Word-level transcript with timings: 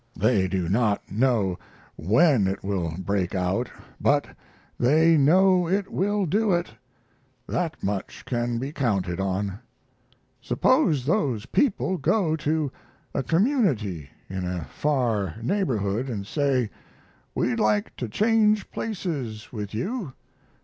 They 0.17 0.47
do 0.47 0.67
not 0.67 1.11
know 1.11 1.59
when 1.95 2.47
it 2.47 2.63
will 2.63 2.95
break 2.97 3.35
out, 3.35 3.69
but 3.99 4.25
they 4.79 5.15
know 5.15 5.67
it 5.67 5.91
will 5.91 6.25
do 6.25 6.53
it 6.53 6.69
that 7.45 7.83
much 7.83 8.25
can 8.25 8.57
be 8.57 8.71
counted 8.71 9.19
on. 9.19 9.59
Suppose 10.41 11.05
those 11.05 11.45
people 11.45 11.97
go 11.99 12.35
to 12.37 12.71
a 13.13 13.21
community 13.21 14.09
in 14.27 14.43
a 14.43 14.63
far 14.63 15.35
neighborhood 15.39 16.09
and 16.09 16.25
say, 16.25 16.71
'We'd 17.35 17.59
like 17.59 17.95
to 17.97 18.09
change 18.09 18.71
places 18.71 19.53
with 19.53 19.71
you. 19.75 20.13